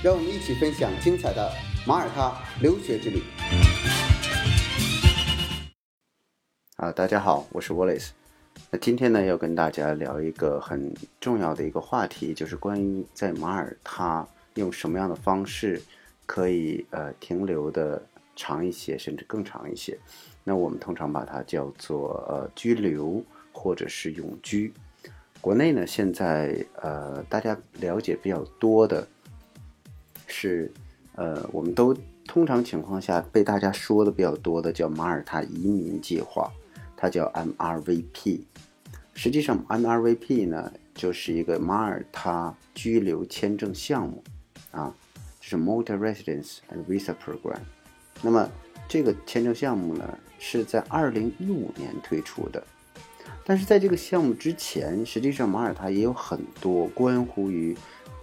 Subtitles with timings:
[0.00, 1.50] 让我们一起分享精彩的
[1.84, 3.20] 马耳他留学之旅。
[6.76, 8.10] 啊，大家好，我是 Wallace。
[8.70, 15.82] 那今天呢，要跟大家聊一个很重要的一个话题，就是关于在马耳他用什么样的方式。
[16.26, 18.00] 可以呃停留的
[18.36, 19.98] 长一些，甚至更长一些。
[20.44, 24.72] 那我们通常把它叫做呃居留或者是永居。
[25.40, 29.08] 国内呢，现在呃大家了解比较多的
[30.28, 30.70] 是
[31.16, 31.92] 呃我们都
[32.28, 36.48] 通常情况下被大家说的比较多的叫马耳他移民计划，
[36.96, 38.42] 它叫 MRVP。
[39.14, 44.22] 实际上 MRVP 呢就是一个马耳他居留签证项目
[44.70, 44.94] 啊。
[45.40, 47.60] 就是 Multi Residence and Visa Program，
[48.20, 48.50] 那么
[48.86, 52.62] 这个签证项目呢是在二零一五年推出的，
[53.46, 57.74] 但是在这个项目之前，实际上马耳他也有很多关乎于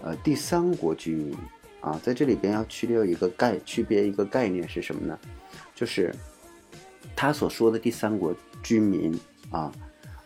[0.04, 1.36] 呃第三国居民
[1.86, 5.20] 啊，在这里边要去掉一个概区别一个概念是什么呢？
[5.76, 6.12] 就是
[7.16, 9.16] 他所说的第三国居民
[9.52, 9.72] 啊，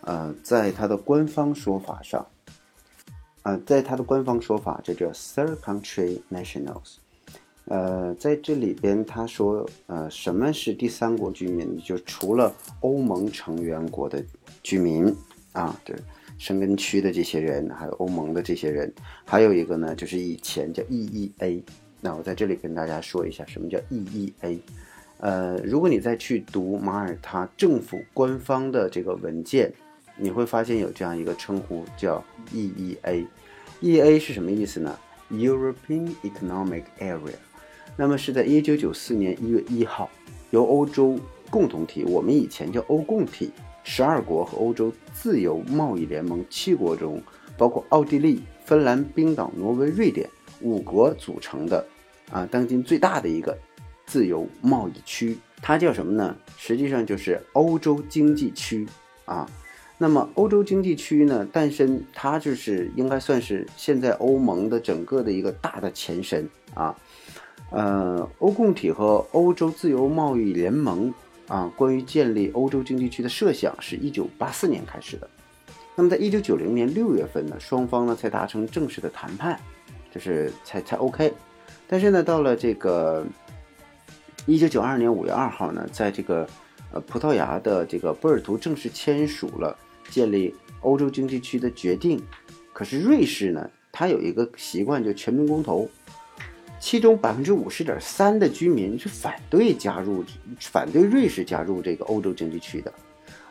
[0.02, 2.26] 呃，在他的官方说法上。
[3.44, 6.96] 呃，在他的官方说法，这叫 third country nationals。
[7.66, 11.78] 呃，在这里边他说，呃，什么是第三国居民？
[11.82, 14.24] 就除了欧盟成员国的
[14.64, 15.14] 居民
[15.52, 15.96] 啊，对，
[16.40, 18.92] 申根区的这些人，还有欧盟的这些人，
[19.24, 21.62] 还有一个呢，就是以前叫 EEA。
[22.02, 24.60] 那我在这里跟大家说一下，什么叫 EEA？
[25.20, 29.72] 呃，如果你再去读马耳他政府官方的这个文件。
[30.22, 32.22] 你会发现有这样一个称呼叫
[32.54, 35.00] EEA，EEA 是什么意思呢
[35.32, 37.36] ？European Economic Area，
[37.96, 40.10] 那么是在一九九四年一月一号，
[40.50, 41.18] 由欧洲
[41.50, 43.52] 共同体，我们以前叫欧共体，
[43.84, 47.22] 十二国和欧洲自由贸易联盟七国中，
[47.58, 50.30] 包括奥地利、芬兰、冰岛、挪威、瑞典
[50.62, 51.86] 五国组成的，
[52.32, 53.58] 啊，当今最大的一个
[54.06, 56.36] 自由贸易区，它叫什么呢？
[56.58, 58.88] 实际上就是欧洲经济区，
[59.26, 59.50] 啊。
[60.02, 66.96] 那么欧洲经济区呢诞生，它就是应该算是现在欧盟的整个的一个大的前身啊。
[67.70, 71.14] 呃，欧共体和欧洲自由贸易联盟
[71.50, 75.30] 啊，关于建立欧洲经济区的设想是一九八四年开始的。
[75.96, 79.60] 那么在一九九零年六月份呢，双方呢才达成正式的谈判，
[80.10, 81.34] 就是才才 OK。
[81.86, 83.26] 但是呢，到了这个
[84.46, 86.48] 一九九二年五月二号呢，在这个
[86.94, 89.78] 呃葡萄牙的这个波尔图正式签署了。
[90.10, 92.20] 建立欧洲经济区的决定，
[92.74, 93.70] 可是瑞士呢？
[93.92, 95.88] 它有一个习惯，就全民公投，
[96.80, 100.24] 其中百分之五十点三的居民是反对加入，
[100.60, 102.94] 反对瑞士加入这个欧洲经济区的。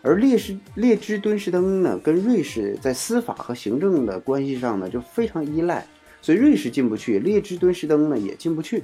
[0.00, 5.86] 而列士列支敦士登呢，跟瑞士在司法和行政的关系上呢，就非常依赖，
[6.22, 8.82] 所以瑞士进不去，列支敦士登呢也进不去，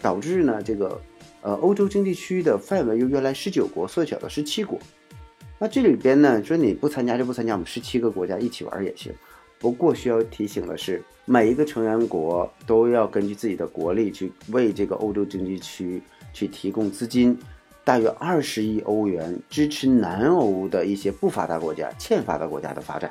[0.00, 1.00] 导致呢这个
[1.42, 4.78] 呃欧洲经济区的范围由原来十九国缩小到十七国。
[5.58, 9.12] 那这里边呢，说你不参加就不参加，我们十七个国家一起玩也行。
[9.62, 16.02] 不过需要提醒的是，每一个成员国都要根据自己的国力去为这个欧洲经济区
[16.32, 17.38] 去提供资金，
[17.84, 23.08] 大约二十亿欧元，支持南欧的一些不发达国家、欠发达国家的发展。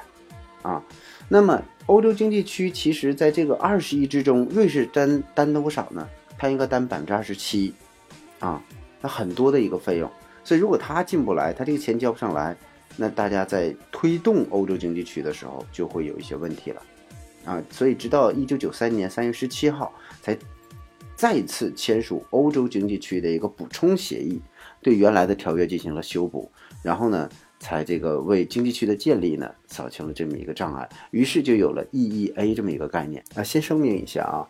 [0.61, 0.84] 啊，
[1.29, 6.06] 那么欧洲经济区其实在这个二十亿之中，瑞士担担多少呢？
[6.38, 7.73] 它应该担百分之二十七，
[8.40, 8.61] 啊，
[9.00, 10.11] 那很多的一个费用。
[10.44, 12.57] 所以，如果他进不来，他这个钱交不上来，
[12.97, 16.81] 那大家在推动欧洲经济区的时候就会有一些问题了，
[17.46, 19.91] 啊，所以直到一九九三年三月十七号
[20.22, 20.38] 才
[21.16, 24.41] 再次签署欧洲经济区的一个补充协议，
[24.82, 26.52] 对原来的条约进行了修补，
[26.84, 27.29] 然后呢，
[27.59, 33.23] 才这个为经济区的建立呢扫清了这么一个障碍，于是就有了 EEA 这么一个概念。
[33.35, 34.47] 啊，先声明一下啊，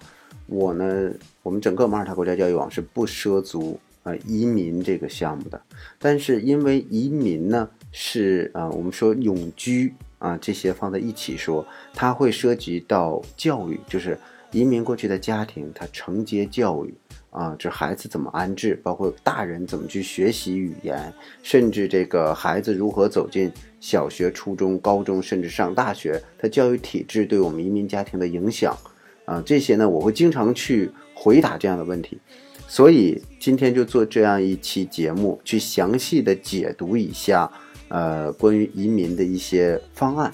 [0.48, 1.12] 我呢，
[1.44, 3.80] 我们整个马耳他国家教育网是不涉足。
[4.04, 5.62] 啊，移民这个项目的，
[6.00, 14.18] 但是因为移民呢是啊，我们说永居啊这些放在一起说，它会涉及到教育，就是
[14.52, 16.94] 移民过去的家庭，它承接教育
[17.30, 28.78] 啊，这孩子怎么安置，包括大人怎么去学习语言，甚至这个孩子如何走进小学、初中、高中，甚至上大学，它教育体制对我们移民家庭的影响。
[29.26, 32.20] 啊，这些呢我会经常去回答这样的问题，
[32.68, 37.50] 所以今天就做这样一期节目，去详细的解读一下，
[37.92, 40.32] 呃，关于移民的一些方案。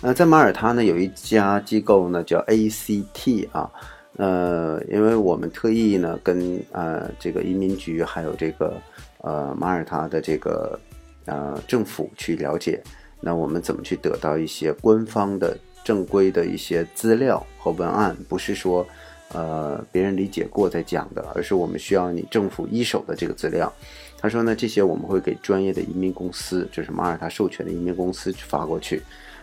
[0.00, 3.70] 那在马耳他呢，有一家机构呢叫 ACT 啊，
[4.16, 8.74] 呃，因为我们特意呢跟呃这个移民局还有这个
[9.18, 10.78] 呃马耳他的这个
[11.26, 12.82] 呃政府去了解，
[13.20, 18.86] 那我们怎么去得到一些官方的正规的一些资料和文案，不是说
[19.32, 23.70] 呃别人理解过再讲的，而是我们需要你政府一手的这个资料。
[24.24, 29.02] 他说呢，这些我们会给专业的移民公司，就是马耳他授权的移民公司去发过去。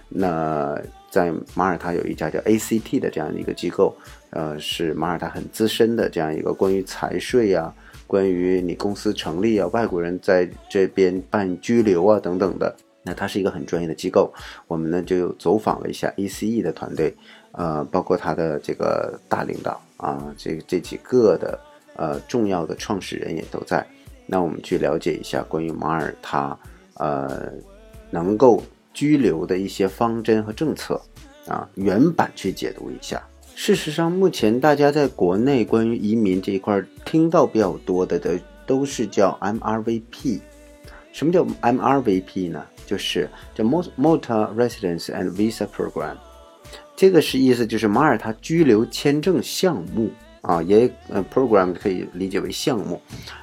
[0.10, 0.76] 那
[1.08, 3.96] 在马耳他有一家叫 ACT 的这样的一个机构，
[4.32, 7.72] 呃，是马耳他很资深的这样一个关于财税呀、
[8.08, 12.76] 关于你公司成立啊、外国人在这边办居留啊等等的。
[13.04, 14.34] 那它是一个很专业的机构，
[14.66, 17.16] 我们呢就走访了一下 ACE 的团队，
[17.52, 21.60] 呃，包括他的这个大领导啊，这这几个的
[21.96, 23.86] 呃重要的创始人也都在。
[24.32, 26.58] 那我们去了解一下关于马耳他，
[26.96, 27.52] 呃，
[28.10, 28.64] 能够。
[28.94, 31.02] 居留的一些方针和政策，
[31.48, 33.24] 啊，原版去解读一下。
[33.56, 38.38] 事实上，目前大家在国内关于移民这一块听到比较多的的
[38.68, 40.42] 都是叫 MRVP。
[41.14, 42.66] 什么叫 MRVP 呢？
[42.86, 46.18] 就是叫 Malta Residence and Visa Program。
[46.94, 50.10] 这个是意思就是马耳他居留签证项目
[50.42, 53.02] 啊，也呃 program 可以理解为项目。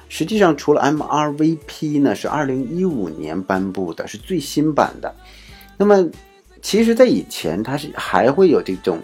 [0.09, 5.15] 实际上，除了 MRVP 呢，是二零一五年颁布的，是最新版的。
[5.77, 6.09] 那么，
[6.61, 8.99] 其实，在以前，它是还会有这种，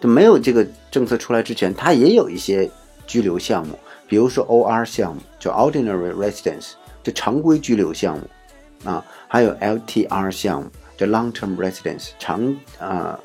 [0.00, 2.70] 就没有这个政策出来之前，它也有一些
[3.06, 13.18] 居留项目，比如说 OR 项目，叫 Ordinary Residence，就常规居留项目，啊，还有 LTR 项目，叫 Long Term Residence，长啊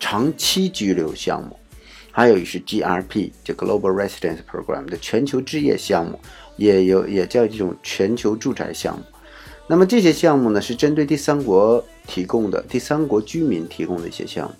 [0.00, 1.56] 长期居留项目，
[2.10, 6.18] 还有是 GRP，就 Global Residence Program 的全球置业项目，
[6.56, 9.04] 也有也叫这种全球住宅项目。
[9.66, 14.54] 那么这些项目呢，是针对第三国提供的，第三国居民提供的一些项目。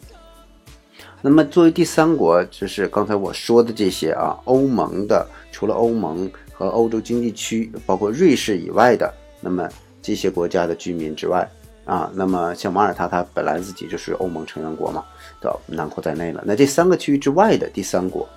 [1.21, 9.69] 那么作为第三国，就是刚才我说的这些啊，欧盟的，除了欧盟和欧洲经济区，包括瑞士以外的，那么
[10.01, 11.51] 这些国家的居民之外
[11.85, 15.05] 啊，那么像马耳他，它本来自己就是欧盟成员国嘛，
[15.41, 16.43] 都囊括在内了。
[16.47, 18.29] 那这三个区域之外的第三国，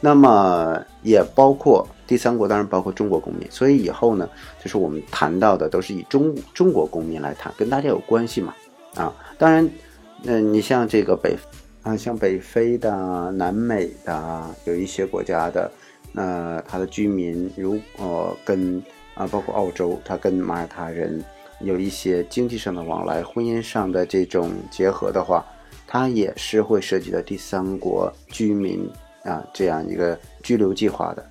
[0.00, 1.86] 那么也包括。
[2.08, 4.30] 第三国当然包括中国公民，所以以后呢，
[4.62, 8.54] 就是我们谈到的都是以中中国公民来谈，跟大家有关系嘛，
[8.94, 9.68] 啊，当然，
[10.22, 11.36] 嗯，你像这个北
[11.82, 15.68] 啊，像北非的、南美的有一些国家的，
[16.12, 18.80] 那他的居民如果跟
[19.16, 21.20] 啊，包括澳洲，他跟马耳他人
[21.58, 25.44] 有一些经济上的往来、婚姻上的这种结合的话，
[25.86, 28.88] 它也是会涉及到第三国居民
[29.22, 31.24] 啊这样一个居留计划的。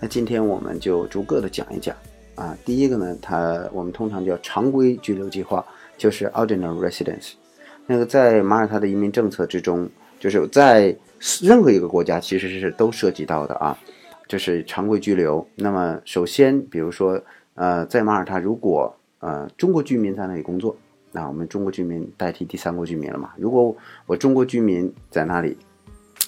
[0.00, 1.96] 那今天我们就逐个的讲一讲
[2.34, 2.56] 啊。
[2.64, 5.64] 第一个呢，它我们通常叫常规居留计划，
[5.96, 7.32] 就是 ordinary residence。
[7.86, 9.88] 那个在马耳他的移民政策之中，
[10.18, 10.96] 就是在
[11.40, 13.78] 任何一个国家其实是都涉及到的啊。
[14.28, 15.44] 就是常规居留。
[15.56, 17.20] 那么首先，比如说
[17.54, 20.76] 呃，在马耳他如果呃中国居民在那里工作，
[21.12, 23.30] 那我们中国居民代替第三国居民了嘛？
[23.36, 23.76] 如果
[24.06, 25.56] 我中国居民在那里。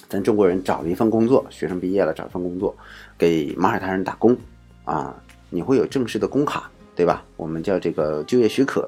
[0.09, 2.75] 咱中国人找了一份工作，学生毕业了找一份工作，
[3.17, 4.37] 给马耳他人打工，
[4.83, 5.15] 啊，
[5.49, 7.25] 你会有正式的工卡，对吧？
[7.35, 8.87] 我们叫这个就业许可。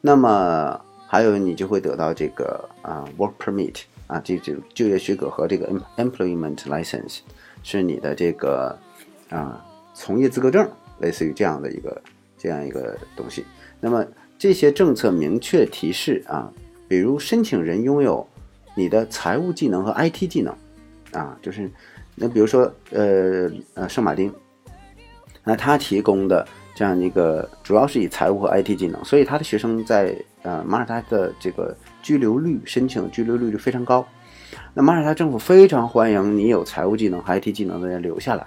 [0.00, 7.18] 那么还有你就会得到这个啊 work permit 啊，这这就业许可和这个 employment license
[7.64, 8.78] 是你的这个
[9.28, 10.70] 啊从业资格证，
[11.00, 12.00] 类似于这样的一个
[12.38, 13.44] 这样一个东西。
[13.80, 14.06] 那么
[14.40, 16.50] 这些政策明确提示啊，
[16.88, 18.26] 比如申请人拥有。
[18.76, 20.54] 你的财务技能和 IT 技能，
[21.12, 21.68] 啊，就是，
[22.14, 24.32] 那比如说，呃呃，圣马丁，
[25.44, 34.06] 那他提供的这样一个，主要是以财务和 IT 技能，所以他的学生在呃马耳他的这个居留率，申请居留率就非常高。
[34.72, 38.46] 那马耳他政府非常欢迎你有财务技能和 IT 技能的人留下来，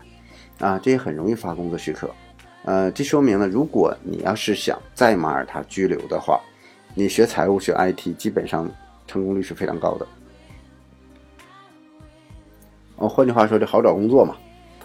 [0.60, 2.10] 啊，这也很容易发工作许可。
[2.66, 6.40] 呃，这说明了，如果你要是想在马耳他居留的话，
[6.96, 8.70] 你学财务学 IT 基本上。
[9.06, 10.08] 成功率是非常高的。
[12.96, 14.38] 哦，换句话说，就好找工作嘛。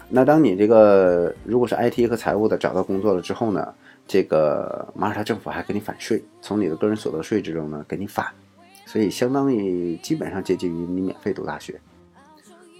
[0.09, 3.73] 那当你这个如果是 IT 和财务的找到工作了之后呢，
[4.05, 8.27] 这个马耳他政府还给你返税，从你的个人所得税之中呢给你返，
[8.85, 11.79] 所以相当于基本上接近于你免费读大学。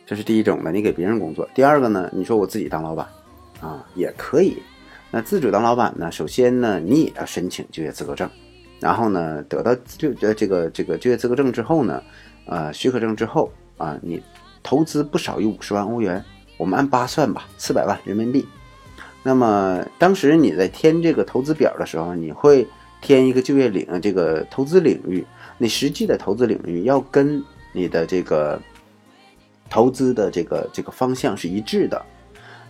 [0.06, 1.48] 这是第一种的，你给别人工作。
[1.56, 3.08] 第二个呢，你说我自己当老板
[3.62, 4.62] 啊也可以。
[5.12, 8.30] 那自主当老板呢，首先呢你也要申请就业资格证。
[8.80, 12.02] 然后呢，得到就呃这个这个就业资格证之后呢，
[12.46, 14.22] 呃许可证之后啊，你
[14.64, 16.24] 投资不少于五十万欧元，
[16.58, 18.48] 我们按八算吧，四百万人民币。
[19.22, 22.66] 那么当时你在填这个投资表的时候，你会
[23.02, 25.26] 填一个就业领这个投资领域，
[25.58, 28.58] 你实际的投资领域要跟你的这个
[29.70, 32.02] 投资的这个这个方向是一致的。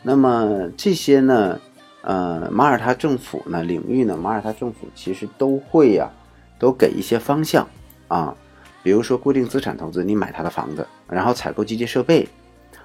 [0.02, 1.60] 那么这些呢，
[2.10, 6.10] 呃，马耳他政府呢领域呢，马耳他政府其实都会呀，
[6.58, 7.68] 都给一些方向
[8.08, 8.36] 啊，
[8.82, 12.28] 比如说固定资产投资，你买他的房子，然后采购机械设备，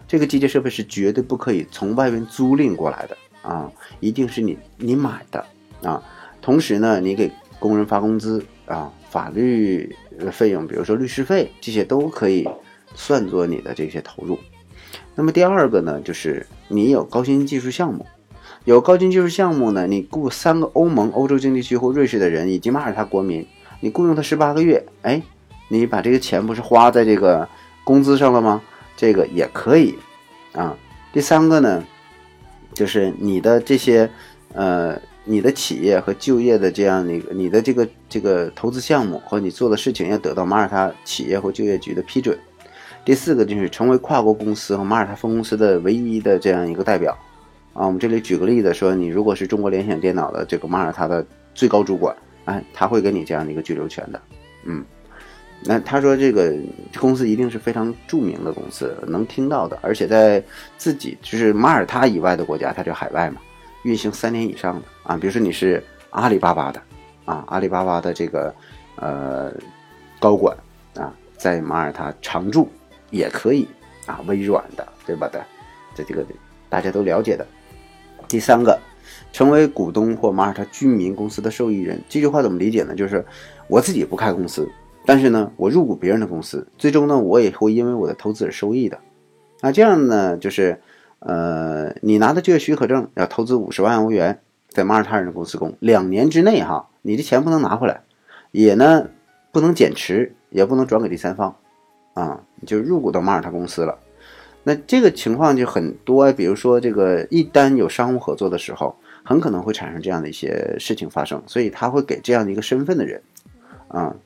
[0.07, 3.17] 这个机械设备是绝对不可以从外面租赁过来的。
[3.41, 5.43] 啊，一定是你你买的
[5.83, 6.03] 啊，
[6.43, 9.97] 同时呢，你给工人发工资啊，法律
[10.31, 12.47] 费用，比如说律师费，这些都可以
[12.95, 14.39] 算作你的这些投入。
[15.15, 18.05] 那么第二个呢，就是你有高新技术项目，
[18.65, 23.47] 有高新技术项目呢，你雇三个欧盟、欧洲经济区或瑞士的人以及马耳他国民，
[23.81, 25.21] 你雇佣他十八个月，哎，
[25.69, 27.47] 你把这个钱不是花在这个
[27.85, 28.63] 工资上了吗？
[28.97, 29.95] 这个也可以
[30.53, 30.75] 啊。
[31.13, 31.85] 第三个呢？
[32.73, 34.11] 就是你的这些，
[34.55, 42.37] 呃，你的企业和就业的这样的一个，你的这个这个投资项目和你做的事情要得到马耳他企业或就业局的批准。
[43.05, 47.15] 第四个就是成为跨国公司和马耳他分公司的唯一的这样一个代表。
[47.75, 52.17] 啊，我们这里举个例子说，你如果是中国联想电脑的这个马耳他的最高主管，
[52.47, 54.21] 哎，他会给你这样的一个居留权的，
[54.65, 54.83] 嗯。
[55.67, 56.55] 那他说这个
[57.01, 60.43] 公司一定是非常著名的公司，能听到的，而且在
[60.77, 63.41] 自己就是马耳他以外的国家，它就海外嘛，
[63.85, 66.83] 运行三年以上的啊，比如说你是阿里巴巴的
[67.25, 68.55] 啊，阿里巴巴的这个
[68.97, 69.51] 呃
[70.21, 70.55] 高管
[70.97, 72.69] 啊，在马耳他常驻
[73.11, 73.67] 也可以
[74.05, 75.43] 啊，微软的对吧的，
[75.95, 76.23] 这这个
[76.69, 77.47] 大家都了解的。
[78.29, 78.79] 第三个，
[79.33, 82.95] 成为股东或马耳他居民公司的受益人，这句话怎么理解呢？
[82.95, 83.25] 就是
[83.69, 84.69] 我自己不开公司。
[85.07, 88.99] 但是呢，我入股别人的公司，最终呢，我也会因为我的投资而收益的。
[89.61, 90.81] 那这样呢，就是，
[91.19, 98.03] 呃，你拿的就业许可证要投资五十万欧元在马耳他人的公司工，两年之内哈，你的钱不能拿回来，
[98.51, 99.09] 也呢
[99.53, 101.55] 不能减持，也不能转给第三方，
[102.15, 103.99] 啊，就入股到马耳他公司了。
[104.65, 113.23] 那这个情况就很多，比如说这个一旦有商务合作的时候，很可能会产生这样的一些事情发生，所以他会给这样的一个身份的人，
[113.89, 114.17] 啊。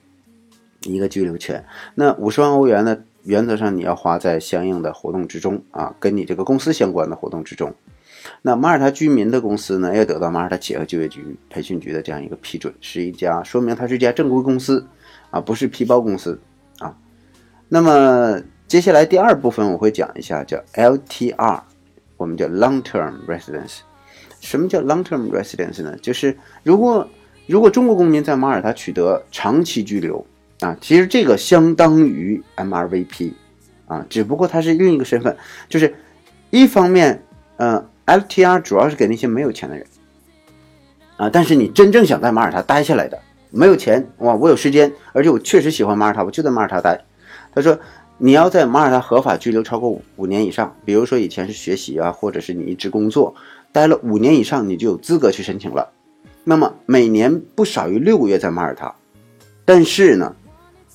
[0.82, 1.64] 一个居留权，
[1.96, 2.96] 那五十万欧元呢？
[3.24, 7.74] 原则上你要花在相应的活动之中啊，跟你这个公司相关的活动之中。
[8.42, 14.86] 那马耳他居民的公司呢，要得到马耳他企业和就业局培训局的这样一个批准，是一家说明它是一家正规公司
[15.30, 16.40] 啊，不是皮包公司
[16.78, 16.96] 啊。
[17.68, 21.62] 那么接下来第二部分我会讲一下叫 LTR，
[22.18, 23.78] 我们叫 Long Term Residence。
[24.40, 25.96] 什么叫 Long Term Residence 呢？
[26.02, 27.08] 就是如果
[27.46, 30.24] 如果中国公民在马耳他取得长期居留。
[30.60, 33.32] 啊，其实这个相当于 MRVP，
[33.86, 35.36] 啊，只不过它是另一个身份，
[35.68, 35.94] 就是
[36.50, 37.22] 一方面，
[37.58, 39.86] 呃，LTR 主要是给那些没有钱的人，
[41.16, 43.16] 啊，但是你真正想在马耳他待下来的，
[43.50, 47.04] 没有钱哇，我有时间，而且我确实喜欢马耳他，我就在马耳他待。
[47.54, 47.78] 他说，
[48.18, 53.34] 你要在马耳他合法居留超过五年以上，比如说以前是学习啊，或者是你一直工作，
[53.70, 55.92] 待了五年以上，你就有资格去申请了。
[56.42, 58.92] 那么每年不少于六个月在马耳他，
[59.64, 60.34] 但是呢？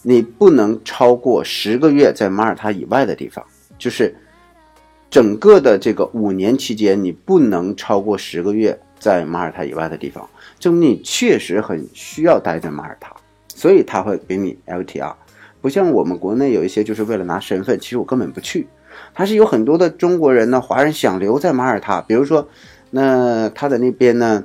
[0.06, 3.42] 你不能超过十个月在马耳他以外的地方，
[3.80, 4.13] 就是
[5.10, 13.15] 整个的这个五年期间，你不能超过十个月在马耳他以外的地方，证明你确实很需要待在马耳他，
[13.48, 15.13] 所以他会给你 LTR。
[15.63, 18.67] 不像我们国内有一些就是为了拿身份，其实我根本不去。
[19.13, 22.50] 他是有很多的中国人呢，华人想留在马耳他，比如说，
[22.91, 24.43] 那他在那边呢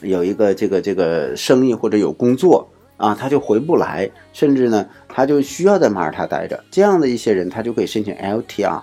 [0.00, 2.68] 有一个这个这个生意或者有工作。
[2.98, 6.62] 啊，他就回不来，甚至呢，他就需要在马耳他待着。
[6.70, 8.80] 这样的一些人，他就可以申请 LTR。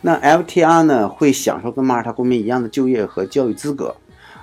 [0.00, 3.94] 那 LTR 呢，会享受跟马耳他公民一样的就业和教育资格。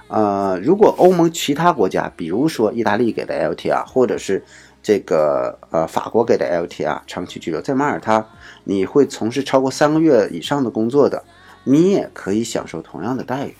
[0.09, 4.43] 呃，如果欧盟其他国家，比如说意大利给的 LTR，或者是
[4.81, 8.25] 这个呃法国给的 LTR，长期居留在马耳他，
[8.63, 11.23] 你会从事超过三个月以上的工作的，
[11.63, 13.55] 你也可以享受同样的待遇。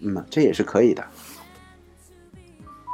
[0.00, 1.04] 嗯，这也是可以的。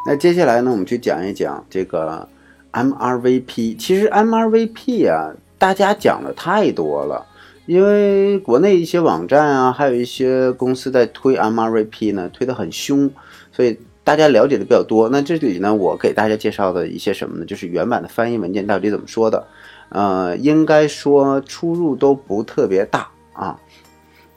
[0.06, 2.28] 那接下来呢，我们去讲一讲这个
[2.72, 3.76] MRVP。
[3.76, 7.26] 其实 MRVP 啊，大家讲的太多了，
[7.66, 13.10] 因为国内一些网站啊，还有一些公司在推 MRVP 呢，推得很凶，
[13.52, 13.78] 所以
[14.10, 15.08] 大家了解的比较多。
[15.08, 17.44] 那这里呢，我给大家介绍的一些什么呢？
[17.44, 19.46] 就是原版的翻译文件到底怎么说的？
[19.90, 23.56] 呃，应该说出入都不特别大啊。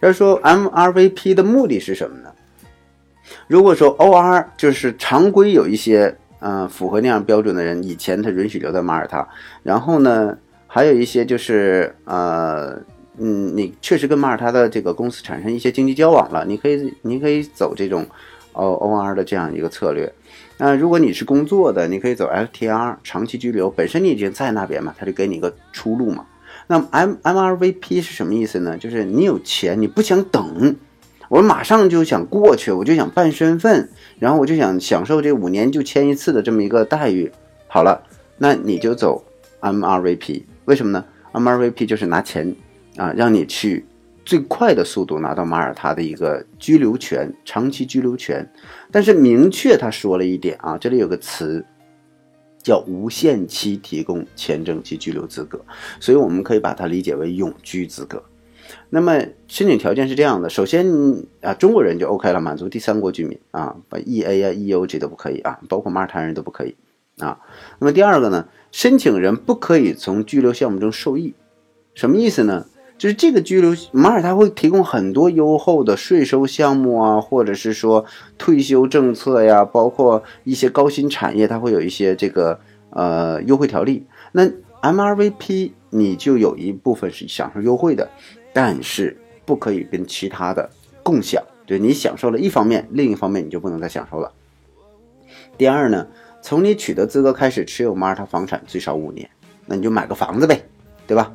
[0.01, 2.31] 要说 MRVP 的目的是什么呢？
[3.47, 9.27] 如果说 OR 就是常规有一些嗯，符合那样标准的人，以前他允许留在马耳他。
[9.63, 10.37] 然后呢，
[10.67, 12.79] 还有一些就是呃，
[13.17, 18.05] 嗯，你确实跟马耳他的这个公司产生一些经济交往了，你可以你可以走这种
[18.53, 20.11] O O R 的这样一个策略。
[20.57, 26.25] 那如果你是工作的，你可以走 F T R 长期居留，本身你已经在那边嘛，他就给你一个出路嘛。
[26.67, 28.77] 那 M M R V P 是什么意思呢？
[28.77, 30.75] 就是你有钱，你不想等，
[31.27, 37.31] 我马上就想过去，我就想办身份，然后我就想享受这五年就签一次的这么一个待遇。
[37.67, 38.03] 好了，
[38.37, 39.25] 那你就走
[39.59, 42.55] M R V P，为什么呢？M R V P 就是拿钱
[42.95, 43.85] 啊，让你去。
[44.25, 48.49] 最快的速度拿到马耳他的一个居留权，长期居留权，
[48.91, 51.65] 但是明确他说了一点啊，这里有个词
[52.61, 55.59] 叫无限期提供签证及居留资格，
[55.99, 58.23] 所以我们可以把它理解为永居资格。
[58.89, 60.87] 那么申请条件是这样的，首先
[61.41, 66.75] 啊，中国人就 OK 了，满足第三国居民啊，把 EA 啊、EO 这都不可以啊，包括马耳他人都不可以
[67.17, 67.37] 啊。
[67.79, 71.33] 那么第二个呢，申请人不可以从居留项目中受益，
[71.93, 72.65] 什么意思呢？
[73.03, 78.05] 就是这个居留，马耳他会提供很多优厚的税收项目啊，或者是说
[78.37, 82.57] 退休政策呀，包括一些高新产业，它会有一些这个
[82.91, 84.05] 呃优惠条例。
[84.31, 84.49] 那
[84.81, 88.09] MRVP 你就有一部分是享受优惠的，
[88.53, 90.69] 但是不可以跟其他的
[91.03, 91.43] 共享。
[91.65, 94.31] 对你享受了一方面，另一方面你就不能再享受了。
[95.57, 96.07] 第二呢，
[96.41, 99.29] 从你取得资格开始持有马耳他房产最少五年，
[99.65, 100.63] 那你就买个房子呗，
[101.05, 101.33] 对吧？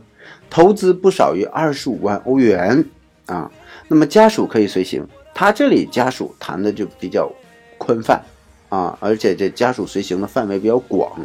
[0.51, 2.85] 投资不少于二十五万欧元
[3.27, 3.51] 啊，
[3.89, 5.07] 那么家属可以随行。
[5.35, 7.31] 他这里家属谈的就比较
[7.79, 8.21] 宽泛
[8.69, 11.21] 啊，而且这家属随行的范围比较广。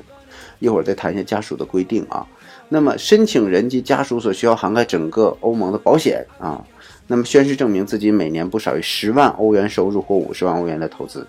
[0.60, 2.26] 一会儿再谈一下家属的规定啊。
[2.70, 6.64] 那么申请人及家属所需要涵盖整个欧盟的保险啊。
[7.08, 11.28] 那么宣誓证明自己每年不少于十万欧元收入或五十万欧元的投资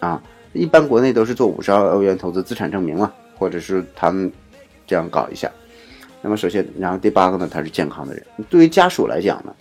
[0.00, 0.22] 啊。
[0.52, 4.30] 一般国内都是做五十万欧元投资资产证明嘛，或者是他们
[4.86, 5.50] 这样搞一下。
[6.24, 8.24] 那么首先，然后第八个呢，他是健康的人。
[8.48, 9.52] 对于家属来讲呢，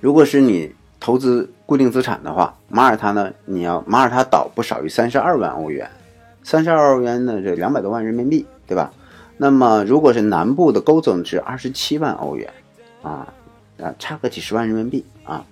[0.00, 5.88] 如果是你投资固定资产的话，马耳他呢，你要马耳他岛不少于三十二万欧元，
[6.42, 8.92] 三十二欧元呢，这两百多万人民币，对吧？
[9.36, 12.52] 那么如果是南部的勾总值二十七万欧元，
[13.02, 13.32] 啊
[13.80, 15.46] 啊，差个几十万人民币啊。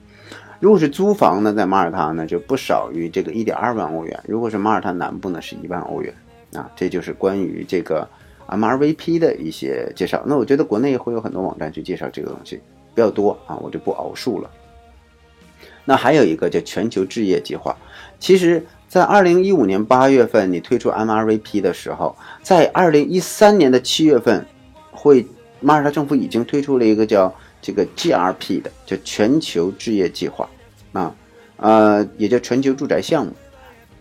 [0.59, 4.21] 如果是租房呢，在马耳他呢，就不少于这个一点二万欧元。
[4.27, 6.12] 如果是马耳他南部呢，是一万欧元
[6.55, 6.68] 啊。
[6.75, 8.09] 这就是关于这个。
[8.51, 12.57] MRVP 的一些介绍，那我觉得国内会有很多网站去介绍这个东西
[12.95, 14.51] 比较多啊，我就不熬述了。
[15.85, 17.77] 那还有一个叫全球置业计划，
[18.19, 24.45] 其实，在二零一五年八月份你推出 MRVP 的时候，在二零一三年的七月份，
[24.91, 25.27] 会
[25.61, 30.49] 马耳他政府已经推出了一个叫这个 GRP 的叫全球置业计划
[30.93, 31.15] 啊，
[31.57, 33.33] 呃，也叫全球住宅项目。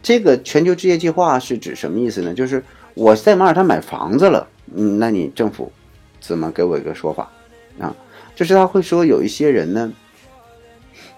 [0.01, 2.33] 这个全球置业计划是指什么意思呢？
[2.33, 2.63] 就是
[2.99, 5.71] 我在马耳他买房子了，嗯，那你政府
[6.19, 7.31] 怎么给我一个说法
[7.79, 7.95] 啊？
[8.35, 9.89] 就是他会说有一些人呢，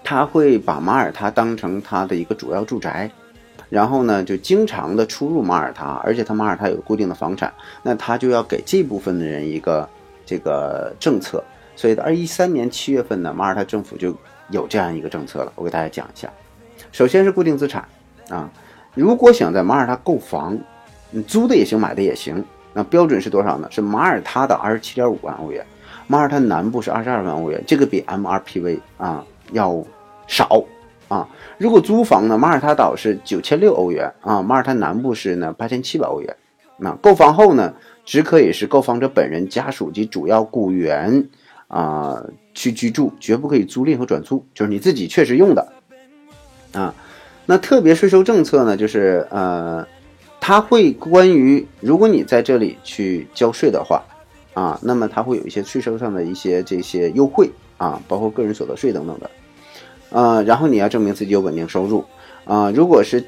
[0.04, 3.10] 他会把马耳他当成他的一个主要住宅，
[3.68, 9.88] 然后呢就经常的出入马耳他，而且他马耳他有固定的房产，那他就要给这部分的人一个
[10.24, 11.42] 这个政策。
[11.74, 14.16] 所以，二一三年七月份呢，马耳他政府就
[14.50, 15.52] 有这样一个政策了。
[15.56, 16.32] 我给大家讲一下，
[16.92, 17.84] 首先是固定资产
[18.28, 18.48] 啊。
[18.94, 20.56] 如果想在马耳他购房，
[21.12, 22.44] 你租的也行，买的也行。
[22.74, 23.68] 那标准是多少呢？
[23.70, 25.64] 是马耳他的二十七点五万欧元，
[26.06, 29.84] 马耳他南部是二十二万欧元，这个比 MRPV 啊要
[30.26, 30.64] 少
[31.08, 31.28] 啊。
[31.58, 36.36] 如果租房呢，马耳他岛是九千六欧元啊，马耳他南部是呢八千七百欧元。
[36.78, 37.74] 那购房后呢，
[38.06, 41.28] 只可以是购房者本人、家属及主要雇员
[41.68, 45.72] 啊去居住，绝不可以租赁和转租，就是你自己确实用的
[46.72, 46.94] 啊。
[47.44, 49.86] 那特别税收政策呢，就是呃，
[50.44, 54.02] 它会关于如果你在这里去交税的话，
[54.54, 59.30] 啊，那么它会有一些税收上的一些这些优惠啊，包括个人所得税等等的，
[60.10, 62.04] 呃，然后你要证明自己有稳定收入
[62.44, 63.24] 啊，如果是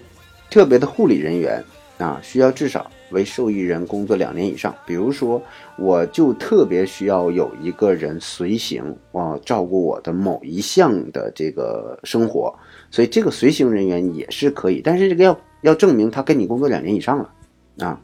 [0.50, 1.62] 特别的护理人员
[1.98, 5.40] 啊，需要至少为受益人工作两年以上，比如说
[5.78, 12.52] 我就特别需要有一个人随行啊，照顾我的某一项的这个生活。
[12.90, 17.30] 所以这个随行人员也是可以，但是这个要要证明他跟你工作两年以上了，
[17.86, 17.98] 啊，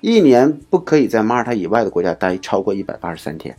[0.00, 3.56] 一年不可以在马耳他以外的国家待超过一百八十三天，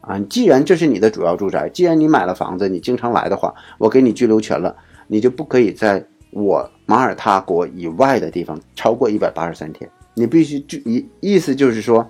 [0.00, 4.74] 啊，既然这是你的主要住宅，既然你买了房子，你经常来的话，我给你居留权了，
[5.08, 12.08] 你就不可以在我马耳他国以外的地方超过一百八十三天，你必须就意意思就是说，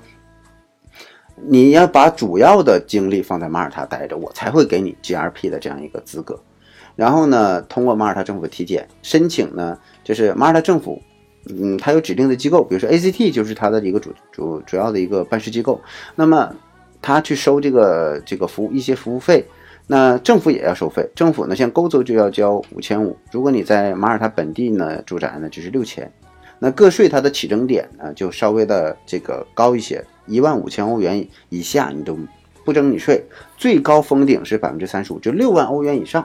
[1.36, 6.38] 你要把主要的精力放在马耳他待着，我才会给你 GRP 的这样一个资格。
[6.94, 11.00] 然后呢，通过马耳他政府体检申请呢，就是马耳他政府
[11.48, 15.80] 嗯，它有指定的机构，比如说 ACT 就是它的一个主主主要的一个办事机构，
[16.14, 16.54] 那么
[17.00, 19.44] 它去收这个这个服务一些服务费，
[19.86, 26.10] 那政府也要收费，政府呢像欧洲就要交五千五，如果你在马耳他本地呢住宅呢就是六千。
[26.64, 32.16] 那个税它的起征点呢，就稍微的这个高一些，一万五千欧元以下你都
[32.64, 33.20] 不征你税，
[33.56, 36.24] 最高封顶是百分之三十五，就六万欧元以上，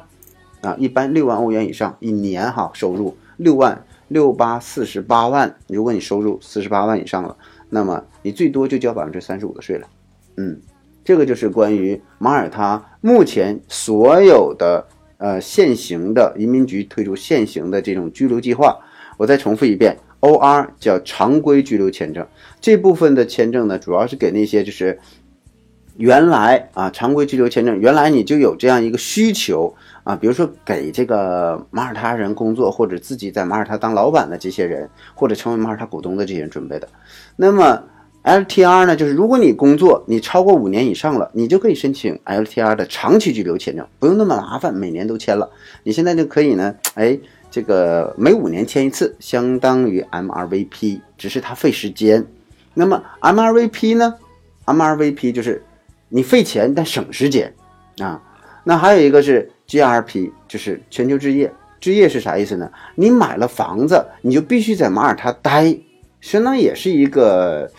[0.62, 7.38] 啊，一般六万欧元以上一年哈收入六万六八四十八万，如果你收入四十八万以上了，
[7.70, 9.88] 那么你最多就交百分之三十五的税了，
[10.36, 10.60] 嗯，
[11.04, 14.86] 这个就是关于马耳他目前所有的
[15.18, 18.78] 呃现行的移民局推出现行的这种居留计划，
[19.18, 19.98] 我再重复一遍。
[20.20, 22.26] O R 叫常规居留签证，
[22.60, 25.00] 这部分的签证呢，主要是给那些就是
[25.96, 29.76] 原来啊常规居留签证，原来你就有这样一个需求
[30.08, 36.88] 啊，比如说给这个马耳他人工作，或者自己在马耳他当老板的这些人，或者成为马耳他股东的这些人准备的。
[37.36, 37.84] 那么
[38.22, 45.50] L T R 呢，就是如果你工作你超过五年以上了，你就可以申请 L T R 的长期居留签证，不用那么麻烦，每年都签了，
[45.84, 47.20] 你现在就可以呢，哎。
[47.50, 52.28] 这个每五年签一次，相当于 MRVP，只是它费时间。
[52.74, 54.16] 那么 MRVP 呢
[54.66, 55.64] ？MRVP 就是
[56.10, 57.54] 你费钱但省时间
[58.00, 58.22] 啊。
[58.66, 61.52] 那还有一个是 GRP，就是全球置业。
[61.80, 62.72] 置业是啥意思呢？
[62.96, 65.78] 你买了房子，你就必须在马耳他待，
[66.22, 67.70] 相当于也是一个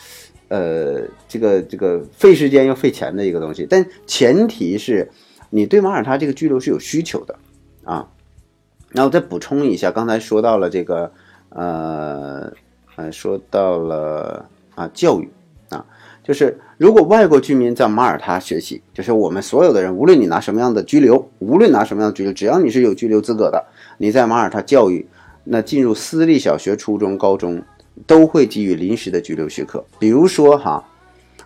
[0.48, 3.66] 呃，这个这个费时间又费钱的一个东西。
[3.68, 5.11] 但前提是
[5.51, 7.37] 你对马耳他这个居留是有需求的
[7.85, 8.09] 啊。
[8.90, 11.12] 然后再补充一下，刚才说到了这个，
[11.51, 12.51] 呃，
[12.96, 15.29] 呃，说到了啊，教育，
[16.29, 23.64] 就是如果外国居民在马耳他学习，就是我们所有的人，无论你拿什么样的居留，无论拿什么样的居留，只要你是有居留资格的，
[23.97, 25.07] 你在马耳他教育，
[25.45, 27.62] 那进入私立小学、初中、高中
[28.07, 29.83] 都会给予临时的居留许可。
[29.99, 30.85] 比如说哈，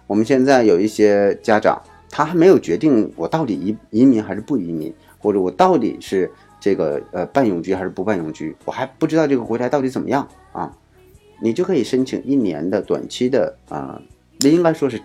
[0.09, 6.29] 我们现在有一些家长，他还没有决定我到底移移民还是不移民，或者我到底是。
[6.65, 10.73] 这个呃，半永居还是不半永居，我还不知道这个国家到底怎么样啊？
[11.41, 14.01] 你就可以申请一年的短期的啊，
[14.43, 15.01] 那应该说是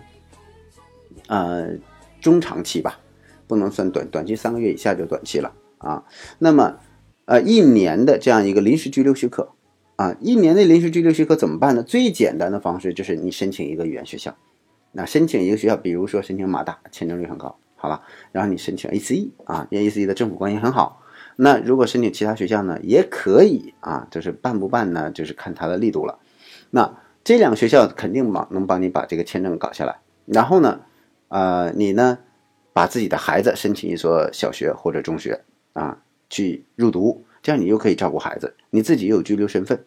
[1.28, 1.70] 呃
[2.20, 2.98] 中长期吧，
[3.46, 6.04] 不能算短短期，三个月以下就短期了啊。
[6.38, 6.78] 那么
[7.26, 9.52] 呃一年的这样一个临时居留许可
[9.96, 11.82] 啊，一年的临时居留许可怎么办呢？
[11.82, 14.36] 最简单的方式就是你申请一个语言学校，
[14.92, 18.02] 那申请一个学校，比如说申请马大，签证率很高，好吧？
[18.32, 21.02] 然后你申请 ACE 啊，因为 ACE 的政府关系很好。
[21.36, 26.18] 那如果申请其他学校呢，也可以啊，就是办不办呢，就是看他的力度了。
[26.70, 26.96] 那
[27.28, 29.98] 这两个学校肯定帮能帮你把这个签证搞下来。
[30.24, 30.80] 然后呢，
[31.28, 32.20] 呃，你呢，
[32.72, 35.38] 把自己的孩子申请一所小学或者中学
[35.74, 35.98] 啊，
[36.30, 39.78] 去入读，这样你又可以照顾孩子，你自己又有居留身份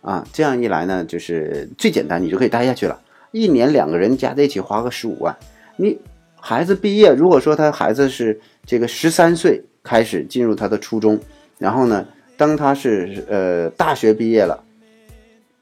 [0.00, 0.26] 啊。
[0.32, 3.00] 这样一来呢，就是最简单，你就可以待下去了。
[3.30, 5.36] 一年两个人加在一起花个十五万，
[5.76, 5.96] 你
[6.34, 9.62] 孩子毕业，如果说他孩子是这个十三岁。
[9.82, 11.18] 开始进入他的初中，
[11.56, 14.62] 然后呢，当他是呃大学毕业了，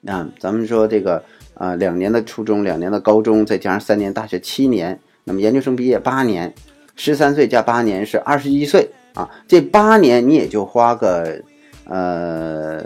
[0.08, 1.22] 啊，咱们说这个
[1.54, 6.52] 啊两年的初中，两年的高中，再加上三年大学，七年，那么研究生毕业八年，
[6.96, 11.40] 十三岁加八年是二十一岁啊，这八年你也就花个
[11.84, 12.82] 呃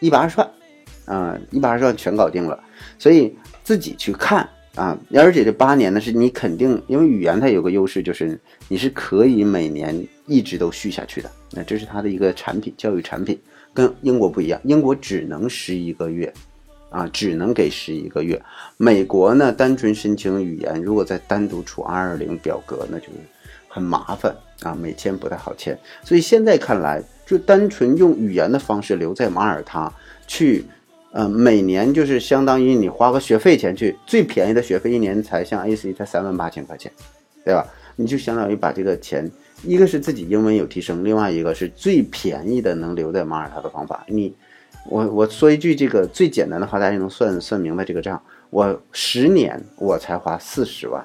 [0.00, 0.50] 一百二十万
[1.04, 2.58] 啊，一百二十万全搞定了，
[2.98, 4.48] 所以自己去看。
[4.74, 9.96] 啊，而且这八年呢，是你肯定，因为语言它有个优势，就是你是可以每年
[10.26, 11.30] 一直都续下去的。
[11.52, 13.38] 那这是它的一个产品，教育产品
[13.72, 16.34] 跟英国不一样，英国只能十一个月，
[16.94, 18.40] 啊，只能给十一个月。
[18.76, 23.06] 美国呢，单纯申请语言，如果再单独出 R20 表格，那就
[23.68, 25.76] 很麻烦啊，美签不太好签。
[26.04, 29.92] 所以现在看来，就单纯用语言的方式留在马耳他
[30.28, 30.64] 去。
[31.16, 36.90] 呃，每年就是相当于你花个学费钱去，最便宜的学费一年才像 A C 才三万八千块钱，
[37.44, 37.64] 对吧？
[37.94, 39.30] 你就相当于把这个钱，
[39.62, 44.04] 一个是自己英文有提升，另外一个是最便宜的能留在马耳他的方法。
[44.08, 44.34] 你，
[44.88, 48.20] 我我说一句这个最简单的话，大家能算算明白这个账。
[48.50, 51.04] 我十年我才花四十万，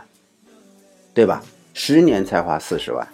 [1.14, 1.44] 对吧？
[1.74, 3.08] 十年才花四十万，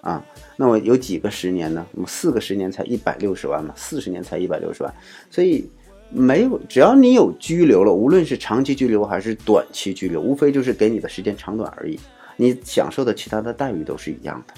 [0.00, 0.24] 啊，
[0.56, 1.84] 那我有几个十年呢？
[1.92, 4.94] 我四个十年才一百六十万嘛，四十年才一百六十万，
[5.30, 5.68] 所以。
[6.10, 11.98] 没有，只要你有拘留了，无论是长期拘留还是短期拘留，无非就是给你的时间长短而已，
[12.36, 14.54] 你享受的其他的待遇都是一样的。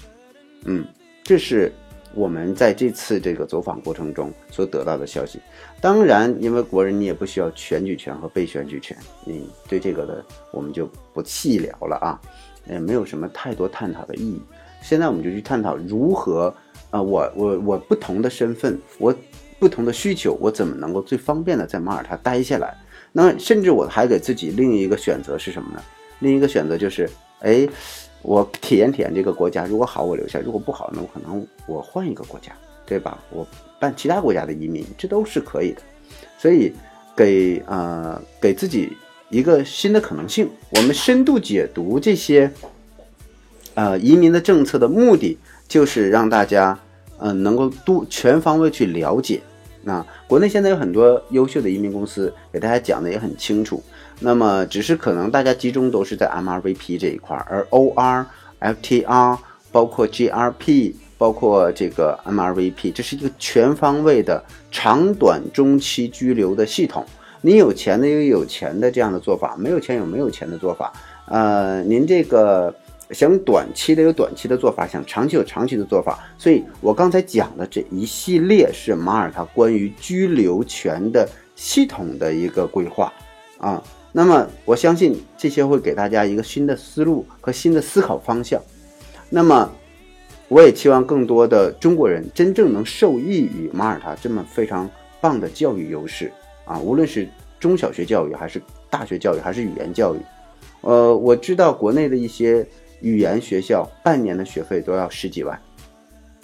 [0.66, 0.84] 嗯，
[1.22, 1.72] 这是
[2.16, 5.38] 我们在这次这个走访过程中所得到的消息。
[5.80, 12.20] 当然，因为国人你也不需要选举权和被选举权，你对这个的我们就不细聊了啊，
[12.68, 14.42] 也没有什么太多探讨的意义。
[14.82, 16.52] 现在我们就去探讨如何
[16.90, 19.14] 啊，我我我不同的身份我。
[19.58, 22.76] 不同的需求，我怎么能够最方便的在马耳他待下来？
[23.10, 25.82] 那甚至我还给自己另一个选择是什么呢？
[26.18, 27.08] 另一个选择就是，
[27.40, 27.66] 哎，
[28.26, 32.50] 我体验体验这个国家，如果好我留下，如果不好，那我可能我换一个国家，
[32.84, 33.22] 对吧？
[33.30, 33.46] 我
[33.78, 35.82] 办其他国家的移民，这都是可以的。
[36.36, 36.72] 所以
[37.16, 38.92] 给呃给自己
[39.30, 40.50] 一个新的可能性。
[40.70, 42.50] 我们深度解读这些
[43.74, 46.76] 呃移民的政策的目的，就是让大家
[47.18, 49.40] 嗯能够多全方位去了解。
[49.84, 53.80] 那国内现在有很多优秀的移民公司，给大家讲的也很清楚。
[54.20, 58.24] 那么，只是可能大家集中都是在 MRVP 这一块，而 OR、
[58.60, 59.38] FTR、
[59.70, 67.04] 包括 GRP、包括这个 MRVP，这是一个全方位的长短中期居留的系统。
[67.42, 70.92] 你有钱的有有钱的这样的做法，没有钱有没有钱的做法。
[71.26, 72.74] 呃，您这个。
[73.12, 76.18] 想短期的有短期的做法，想长期有长期的做法。
[76.36, 81.24] 所以我刚才讲的这一系列是马耳他关于居留权的
[81.54, 83.12] 系统的一个规划
[83.58, 83.80] 啊。
[84.16, 88.58] 那么我相信这些会给大家一个新的思路和新的思考方向。
[89.28, 89.70] 那么
[90.48, 94.88] 我也期望更多的中国人真正能受益于马耳他这么非常
[95.20, 96.32] 棒的教育优势
[96.64, 97.28] 啊，无论是
[97.60, 100.18] 中小学教育，还是大学教育，还是语言教育。
[100.80, 102.66] 呃，我知道国内的一些。
[103.02, 105.60] 语言学校半年的学费都要十几万，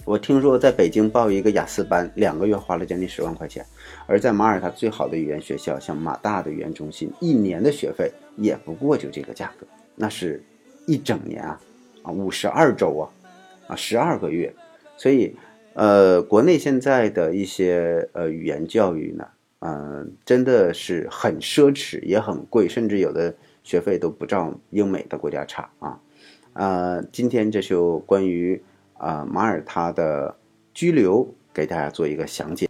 [0.05, 3.65] 我听说在北京报一个雅思班，两个月花了将近十万块钱，
[4.05, 10.43] 而在马耳他最好的语言学校，像马大的语言中心，一年的学费也不过就这个价格，那是
[10.85, 11.61] 一整年啊，
[12.01, 13.03] 啊五十二周啊，
[13.67, 14.53] 啊十二个月，
[14.97, 15.33] 所以
[15.73, 19.25] 呃，国内现在的一些呃语言教育呢，
[19.59, 25.97] 嗯，真的是很奢侈，也很贵，甚至有的学费都不照英美的国家差啊。
[26.51, 28.61] 呃，今天这就关于
[29.03, 30.33] 啊马耳他的
[30.73, 32.69] 居留给大家做一个详解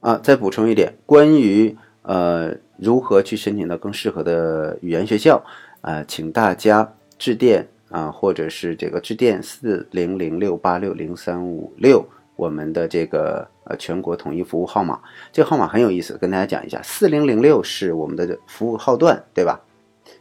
[0.00, 0.18] 啊。
[0.22, 5.42] 再补充一点，关于呃如何去申请到更适合的语言学校
[5.80, 15.00] 啊，请大家致电啊，或者是这个致电四零零六八六零三五六，我们的这个呃全国统一服务号码。
[15.32, 19.60] 这个号码很有意思，跟大家讲一下，四零零六是我们的服务号段，对吧？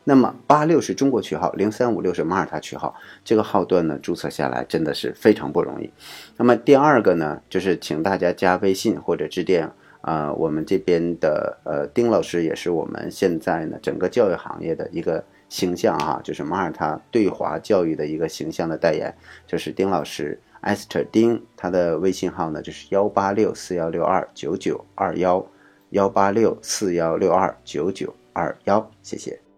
[0.04, 2.96] 那么八六是中国区号，零三五六是马耳他区号。
[3.24, 5.92] 这个号段呢，注册下来真的是非常不容易。
[6.38, 9.70] 那么第二个呢，就是请大家加微信或者致电
[10.02, 25.46] 啊，我们这边的呃丁老师也是我们现在呢整个教育行业的一个形象哈，就是马耳他对华教育的一个形象的代言，就是丁老师，Esther 丁，他的微信号呢就是幺八六四幺六二九九二幺，
[25.92, 29.51] 幺八六四幺六二九九二幺，谢谢。